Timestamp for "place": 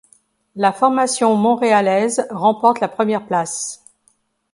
3.27-3.85